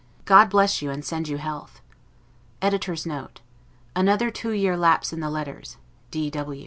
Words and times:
God 0.25 0.49
bless 0.49 0.81
you, 0.81 0.89
and 0.89 1.05
send 1.05 1.27
you 1.27 1.37
health. 1.37 1.79
[Another 2.59 4.31
two 4.31 4.51
year 4.51 4.75
lapse 4.75 5.13
in 5.13 5.19
the 5.19 5.29
letters. 5.29 5.77